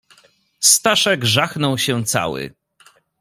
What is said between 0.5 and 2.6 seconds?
"Staszek żachnął się cały."